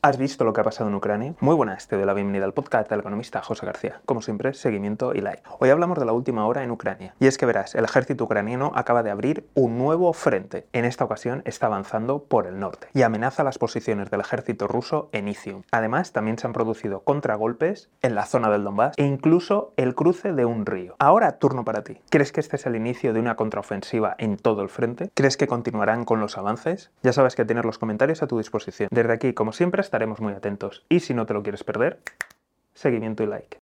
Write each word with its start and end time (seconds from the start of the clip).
¿Has 0.00 0.16
visto 0.16 0.44
lo 0.44 0.52
que 0.52 0.60
ha 0.60 0.64
pasado 0.64 0.88
en 0.88 0.94
Ucrania? 0.94 1.34
Muy 1.40 1.56
buenas, 1.56 1.88
te 1.88 1.96
doy 1.96 2.06
la 2.06 2.14
bienvenida 2.14 2.44
al 2.44 2.54
podcast 2.54 2.88
del 2.88 3.00
economista 3.00 3.42
José 3.42 3.66
García. 3.66 4.00
Como 4.06 4.22
siempre, 4.22 4.54
seguimiento 4.54 5.12
y 5.12 5.20
like. 5.20 5.42
Hoy 5.58 5.70
hablamos 5.70 5.98
de 5.98 6.04
la 6.04 6.12
última 6.12 6.46
hora 6.46 6.62
en 6.62 6.70
Ucrania. 6.70 7.16
Y 7.18 7.26
es 7.26 7.36
que 7.36 7.46
verás, 7.46 7.74
el 7.74 7.84
ejército 7.84 8.22
ucraniano 8.22 8.70
acaba 8.76 9.02
de 9.02 9.10
abrir 9.10 9.48
un 9.54 9.76
nuevo 9.76 10.12
frente. 10.12 10.68
En 10.72 10.84
esta 10.84 11.02
ocasión 11.02 11.42
está 11.46 11.66
avanzando 11.66 12.22
por 12.22 12.46
el 12.46 12.60
norte 12.60 12.86
y 12.94 13.02
amenaza 13.02 13.42
las 13.42 13.58
posiciones 13.58 14.08
del 14.08 14.20
ejército 14.20 14.68
ruso 14.68 15.08
en 15.10 15.26
Izium. 15.26 15.62
Además, 15.72 16.12
también 16.12 16.38
se 16.38 16.46
han 16.46 16.52
producido 16.52 17.00
contragolpes 17.00 17.90
en 18.00 18.14
la 18.14 18.24
zona 18.24 18.50
del 18.50 18.62
Donbass 18.62 18.94
e 18.98 19.04
incluso 19.04 19.72
el 19.76 19.96
cruce 19.96 20.32
de 20.32 20.44
un 20.44 20.64
río. 20.64 20.94
Ahora, 21.00 21.40
turno 21.40 21.64
para 21.64 21.82
ti. 21.82 22.00
¿Crees 22.08 22.30
que 22.30 22.38
este 22.38 22.54
es 22.54 22.66
el 22.66 22.76
inicio 22.76 23.12
de 23.12 23.18
una 23.18 23.34
contraofensiva 23.34 24.14
en 24.18 24.36
todo 24.36 24.62
el 24.62 24.68
frente? 24.68 25.10
¿Crees 25.14 25.36
que 25.36 25.48
continuarán 25.48 26.04
con 26.04 26.20
los 26.20 26.38
avances? 26.38 26.92
Ya 27.02 27.12
sabes 27.12 27.34
que 27.34 27.44
tienes 27.44 27.64
los 27.64 27.78
comentarios 27.78 28.22
a 28.22 28.28
tu 28.28 28.38
disposición. 28.38 28.88
Desde 28.92 29.12
aquí, 29.12 29.34
como 29.34 29.50
siempre, 29.50 29.87
estaremos 29.88 30.20
muy 30.20 30.34
atentos. 30.34 30.84
Y 30.90 31.00
si 31.00 31.14
no 31.14 31.24
te 31.24 31.32
lo 31.32 31.42
quieres 31.42 31.64
perder, 31.64 32.00
seguimiento 32.74 33.22
y 33.22 33.26
like. 33.26 33.56